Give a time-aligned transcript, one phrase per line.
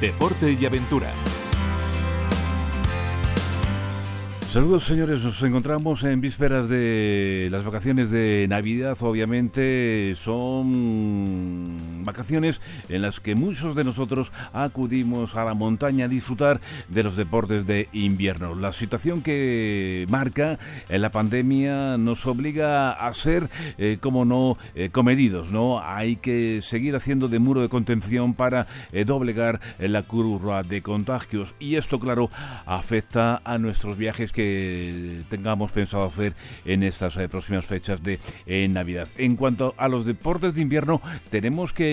[0.00, 1.12] deporte y aventura.
[4.50, 13.02] Saludos señores, nos encontramos en vísperas de las vacaciones de Navidad, obviamente son vacaciones en
[13.02, 17.88] las que muchos de nosotros acudimos a la montaña a disfrutar de los deportes de
[17.92, 18.54] invierno.
[18.54, 20.58] La situación que marca
[20.88, 25.80] en la pandemia nos obliga a ser, eh, como no, eh, comedidos, ¿no?
[25.80, 31.54] Hay que seguir haciendo de muro de contención para eh, doblegar la curva de contagios
[31.58, 32.30] y esto, claro,
[32.66, 38.18] afecta a nuestros viajes que tengamos pensado hacer en estas eh, próximas fechas de
[38.68, 39.08] Navidad.
[39.16, 41.89] En cuanto a los deportes de invierno, tenemos que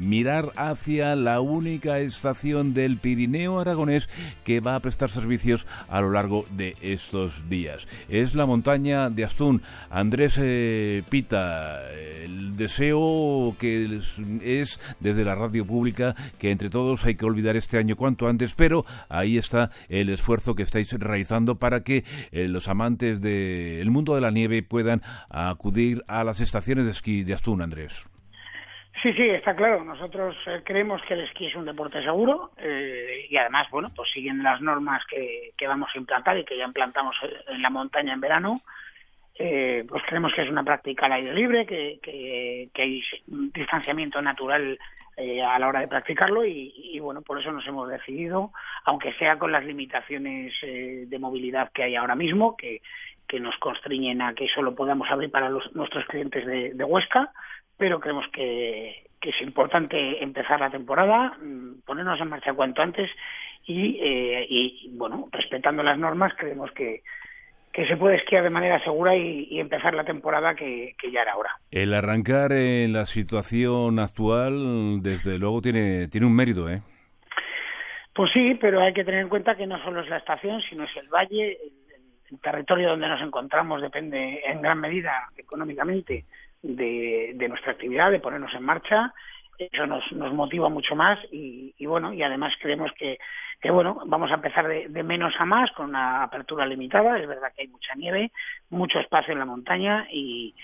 [0.00, 4.08] mirar hacia la única estación del Pirineo aragonés
[4.44, 7.88] que va a prestar servicios a lo largo de estos días.
[8.08, 9.62] Es la montaña de Astún.
[9.90, 14.00] Andrés eh, Pita, el deseo que
[14.42, 18.54] es desde la radio pública que entre todos hay que olvidar este año cuanto antes,
[18.54, 24.14] pero ahí está el esfuerzo que estáis realizando para que eh, los amantes del mundo
[24.14, 28.04] de la nieve puedan acudir a las estaciones de esquí de Astún, Andrés.
[29.02, 29.84] Sí, sí, está claro.
[29.84, 34.10] Nosotros eh, creemos que el esquí es un deporte seguro eh, y además, bueno, pues
[34.12, 37.14] siguen las normas que, vamos a implantar y que ya implantamos
[37.46, 38.54] en la montaña en verano.
[39.36, 44.78] pues creemos que es una práctica al aire libre, que, que, que hay distanciamiento natural
[45.20, 48.52] eh, a la hora de practicarlo y, bueno, por eso nos hemos decidido,
[48.84, 52.82] aunque sea con las limitaciones eh, de movilidad que hay ahora mismo, que,
[53.26, 57.32] que nos constriñen a que solo podamos abrir para los, nuestros clientes de, Huesca,
[57.78, 63.10] pero creemos que, que, es importante empezar la temporada, mm, ponernos en marcha cuanto antes
[63.66, 67.02] y, eh, y bueno, respetando las normas, creemos que,
[67.72, 71.50] que se puede esquiar de manera segura y, empezar la temporada que, ya era hora.
[71.70, 76.82] El arrancar en la situación actual, desde luego, tiene, tiene un mérito, ¿eh?
[78.12, 80.82] Pues sí, pero hay que tener en cuenta que no solo es la estación, sino
[80.82, 81.56] es el valle,
[82.30, 86.26] el, territorio donde nos encontramos depende en gran medida económicamente
[86.62, 89.12] de, de nuestra actividad, de ponernos en marcha.
[89.58, 93.18] Eso nos, nos motiva mucho más y, y bueno, y además creemos que
[93.60, 97.18] que bueno, vamos a empezar de, menos a más con una apertura limitada.
[97.18, 98.30] Es verdad que hay mucha nieve,
[98.70, 100.54] mucho espacio en la montaña y,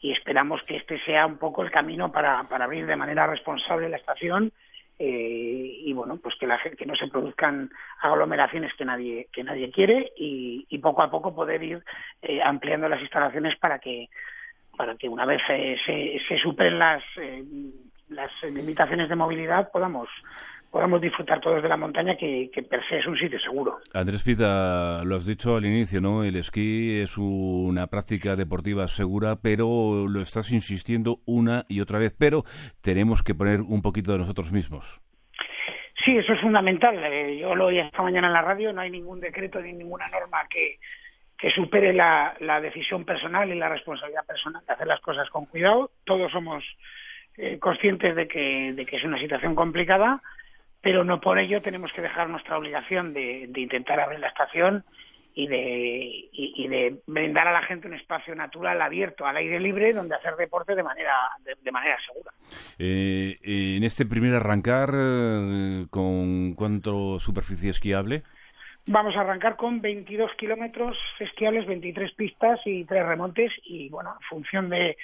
[0.00, 4.52] esperamos que este sea un poco el camino para, abrir de manera responsable la estación
[4.96, 7.68] eh, y bueno, pues que la que no se produzcan
[8.00, 11.84] aglomeraciones que nadie que nadie quiere y, poco a poco poder ir
[12.22, 14.08] eh, ampliando las instalaciones para que
[14.78, 15.76] para que una vez se,
[16.28, 17.44] se, superen las eh,
[18.08, 20.08] las limitaciones de movilidad podamos
[20.70, 23.78] podamos disfrutar todos de la montaña que, que, per se es un sitio seguro.
[23.94, 26.22] Andrés Pita, lo has dicho al inicio, ¿no?
[26.24, 32.14] El esquí es una práctica deportiva segura, pero lo estás insistiendo una y otra vez,
[32.16, 32.44] pero
[32.82, 35.00] tenemos que poner un poquito de nosotros mismos.
[36.04, 36.96] Sí, eso es fundamental.
[37.02, 40.08] Eh, yo lo oí esta mañana en la radio, no hay ningún decreto ni ninguna
[40.08, 40.78] norma que,
[41.38, 45.46] que supere la, la decisión personal y la responsabilidad personal de hacer las cosas con
[45.46, 45.92] cuidado.
[46.04, 46.64] Todos somos
[47.36, 50.20] eh, conscientes de que, de es una situación complicada,
[50.82, 54.84] pero no por ello tenemos que dejar nuestra obligación de, intentar abrir la estación
[55.32, 59.92] y de, y, de brindar a la gente un espacio natural abierto al aire libre
[59.92, 61.14] donde hacer deporte de manera
[61.62, 62.32] de, manera segura.
[62.80, 68.24] Eh, en este primer arrancar, eh, ¿con cuánto superficie esquiable?
[68.88, 74.26] Vamos a arrancar con 22 kilómetros esquiables, 23 pistas y tres remontes y bueno, en
[74.28, 74.96] función de,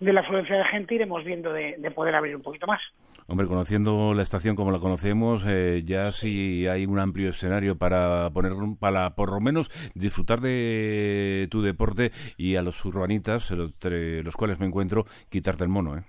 [0.00, 2.80] la afluencia de gente iremos viendo de poder abrir un poquito más.
[3.28, 8.30] Hombre, conociendo la estación como la conocemos, eh, ya sí hay un amplio escenario para
[8.30, 14.36] poner, para por lo menos disfrutar de tu deporte y a los urbanitas, entre los
[14.36, 16.02] cuales me encuentro, quitarte el mono, ¿eh?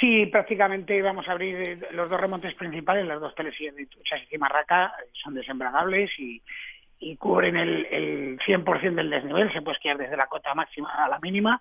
[0.00, 4.22] Sí, prácticamente vamos a abrir eh, los dos remontes principales, las dos telesillas de Tuchas
[4.22, 6.42] y Cimarraca, eh, son desembragables y,
[7.16, 11.18] cubren el, el 100% del desnivel, se puede esquiar desde la cota máxima a la
[11.20, 11.60] mínima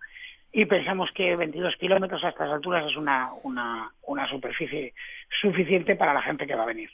[0.51, 4.93] y pensamos que 22 kilómetros a estas alturas es una, una, superficie
[5.41, 6.89] suficiente para la gente que va a venir.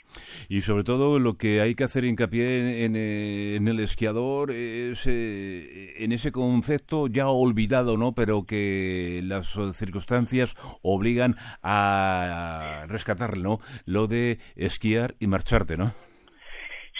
[0.49, 6.03] Y sobre todo lo que hay que hacer hincapié en, en, el esquiador es eh,
[6.03, 8.13] en ese concepto ya olvidado, ¿no?
[8.13, 13.59] Pero que las circunstancias obligan a rescatarlo, ¿no?
[13.85, 15.93] Lo de esquiar y marcharte, ¿no?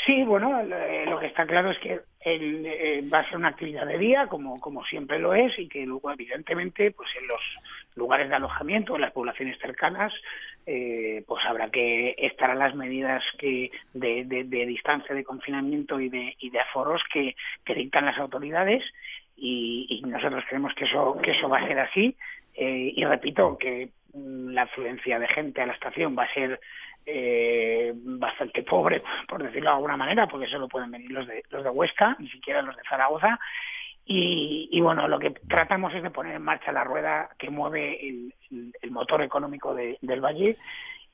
[0.05, 3.85] Sí, bueno, lo que está claro es que el, eh, va a ser una actividad
[3.85, 7.41] de día, como, como siempre lo es, y que luego, evidentemente, pues en los
[7.95, 10.11] lugares de alojamiento, en las poblaciones cercanas,
[10.65, 16.09] eh, pues habrá que estar a las medidas que de, de, distancia de confinamiento y
[16.09, 18.83] de, y de aforos que, dictan las autoridades,
[19.35, 22.15] y, y, nosotros creemos que eso, que eso va a ser así.
[22.55, 26.59] Eh, y repito que mm, la afluencia de gente a la estación va a ser
[27.05, 31.63] eh, bastante pobre, por decirlo de alguna manera, porque solo pueden venir los de, los
[31.63, 33.39] de Huesca, ni siquiera los de Zaragoza.
[34.05, 38.33] Y, bueno, lo que tratamos es de poner en marcha la rueda que mueve el,
[38.91, 40.57] motor económico del Valle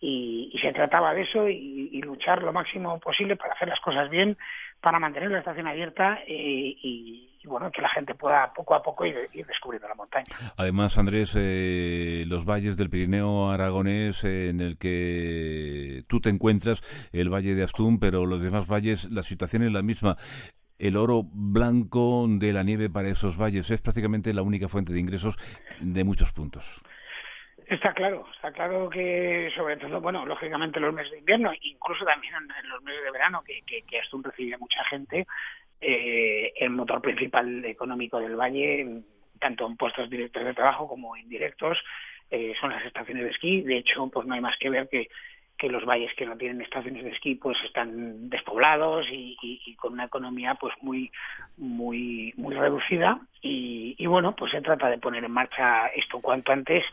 [0.01, 4.37] y, se trataba de eso y, luchar lo máximo posible para hacer las cosas bien,
[4.81, 9.05] para mantener la estación abierta eh, y, bueno, que la gente pueda poco a poco
[9.05, 10.25] ir, descubriendo la montaña.
[10.57, 16.81] Además, Andrés, eh, los valles del Pirineo aragonés en el que tú te encuentras,
[17.11, 20.17] el valle de Astún, pero los demás valles, la situación es la misma
[20.79, 24.99] el oro blanco de la nieve para esos valles es prácticamente la única fuente de
[24.99, 25.37] ingresos
[25.79, 26.81] de muchos puntos.
[27.67, 32.33] Está claro, está claro que sobre todo, bueno, lógicamente los meses de invierno, incluso también
[32.33, 35.27] en los meses de verano, que, que, que Astún recibe mucha gente,
[35.79, 39.03] eh, el motor principal económico del valle,
[39.39, 41.77] tanto en puestos directos de trabajo como indirectos,
[42.31, 43.61] eh, son las estaciones de esquí.
[43.61, 45.09] De hecho, pues no hay más que ver que,
[45.59, 50.05] que los valles que no tienen estaciones de esquí pues están despoblados y, con una
[50.05, 51.11] economía pues muy
[51.57, 56.51] muy muy reducida y, y bueno pues se trata de poner en marcha esto cuanto
[56.51, 56.83] antes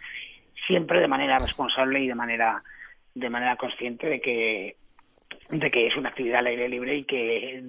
[0.66, 2.62] siempre de manera responsable y de manera
[3.14, 4.76] de manera consciente de que
[5.50, 7.62] de que es una actividad al aire libre y que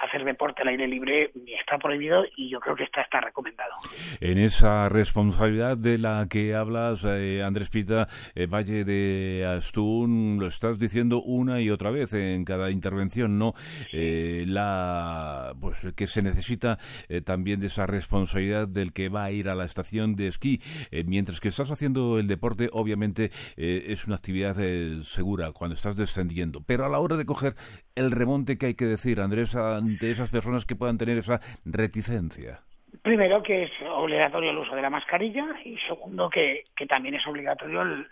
[0.00, 3.72] hacer deporte al aire libre está prohibido y yo creo que está, está recomendado.
[4.20, 10.46] En esa responsabilidad de la que hablas, eh, Andrés Pita, eh, Valle de Astún, lo
[10.46, 13.54] estás diciendo una y otra vez en cada intervención, ¿no?
[13.92, 16.78] Eh, la, pues que se necesita
[17.24, 20.60] también de esa responsabilidad del que va a ir a la estación de esquí.
[21.06, 24.56] mientras que estás haciendo el deporte, obviamente es una actividad
[25.04, 27.56] segura cuando estás descendiendo, pero a la hora de coger
[27.94, 32.62] el remonte que hay que decir, Andrés, ante esas personas que puedan tener esa reticencia?
[33.02, 37.26] Primero, que es obligatorio el uso de la mascarilla y segundo, que, que también es
[37.26, 38.06] obligatorio el,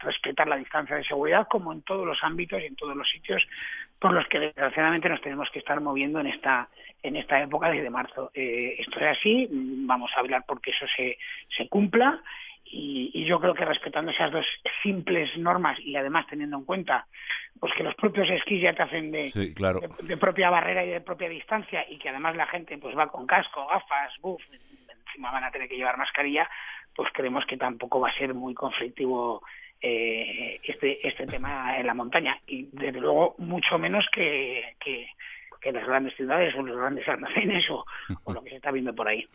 [0.00, 3.42] respetar la distancia de seguridad, como en todos los ámbitos y en todos los sitios
[3.98, 6.68] por los que desgraciadamente nos tenemos que estar moviendo en esta
[7.02, 8.30] en esta época desde marzo.
[8.34, 11.16] Eh, esto es así, vamos a hablar porque eso se,
[11.56, 12.20] se cumpla
[12.70, 14.46] y, yo creo que respetando esas dos
[14.84, 17.06] simples normas y además teniendo en cuenta
[17.58, 19.32] pues que los propios esquís ya te hacen de,
[20.02, 23.26] de, propia barrera y de propia distancia y que además la gente pues va con
[23.26, 24.42] casco, gafas, buff,
[25.06, 26.48] encima van a tener que llevar mascarilla,
[26.94, 29.42] pues creemos que tampoco va a ser muy conflictivo
[29.80, 32.38] eh, este este tema en la montaña.
[32.46, 35.08] Y desde luego mucho menos que, que
[35.66, 37.84] en las grandes ciudades o los grandes almacenes o,
[38.32, 39.26] lo que se está viendo por ahí.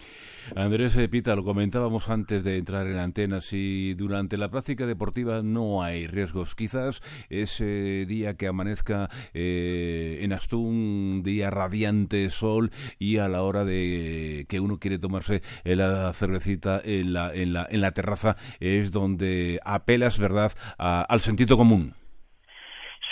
[0.56, 5.42] Andrés eh, Pita, lo comentábamos antes de entrar en antena, si durante la práctica deportiva
[5.42, 13.18] no hay riesgos, quizás ese día que amanezca eh, en Astún, día radiante sol y
[13.18, 17.82] a la hora de que uno quiere tomarse la cervecita en la, en la, en
[17.82, 22.01] la terraza es donde apelas, ¿verdad?, al sentido común.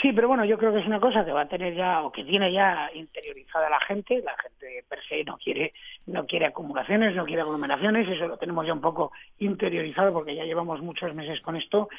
[0.01, 2.12] Sí, pero bueno, yo creo que es una cosa que va a tener ya o
[2.12, 4.22] que tiene ya interiorizada la gente.
[4.22, 5.74] La gente per se no quiere
[6.06, 8.07] no quiere acumulaciones, no quiere aglomeraciones.
[8.07, 11.90] Eso lo tenemos ya un poco interiorizado porque ya llevamos muchos meses con esto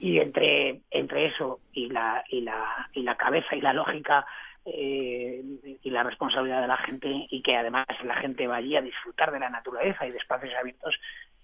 [0.00, 4.26] y entre entre eso y la y la y la cabeza y la lógica
[4.66, 5.42] eh,
[5.82, 9.40] y la responsabilidad de la gente y que además la gente vaya a disfrutar de
[9.40, 10.94] la naturaleza y de espacios abiertos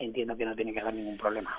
[0.00, 1.50] entiendo que no tiene que haber ningún problema.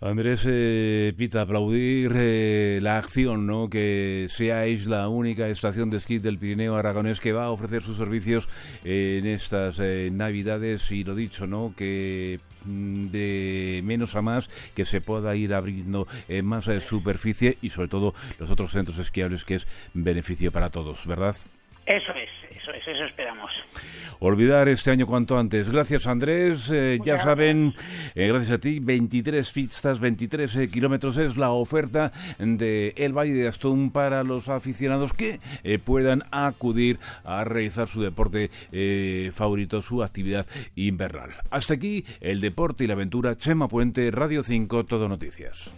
[0.00, 3.68] Andrés eh, Pita, aplaudir eh, la acción, ¿no?
[3.68, 7.98] Que seáis la única estación de esquí del Pirineo Aragonés que va a ofrecer sus
[7.98, 8.48] servicios
[8.84, 11.74] en estas eh, Navidades y lo dicho, ¿no?
[11.76, 16.06] Que de menos a más que se pueda ir abriendo
[16.42, 21.36] más superficie y sobre todo los otros centros esquiables que es beneficio para todos, ¿verdad?
[21.86, 23.50] Eso es, eso es, eso esperamos
[24.20, 25.70] olvidar este año cuanto antes.
[25.70, 27.74] Gracias Andrés, eh, ya saben,
[28.14, 33.32] eh, gracias a ti, 23 pistas, 23 eh, kilómetros es la oferta de El Valle
[33.32, 35.40] de Astún para los aficionados que
[35.84, 38.50] puedan acudir a realizar su deporte
[39.32, 41.30] favorito, su actividad invernal.
[41.50, 43.36] Hasta aquí el deporte y la aventura.
[43.36, 45.70] Chema Puente, Radio 5, Todo Noticias.